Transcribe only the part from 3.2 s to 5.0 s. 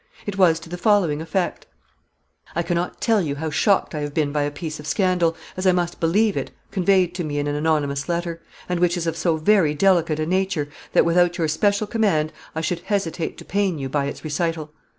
you how shocked I have been by a piece of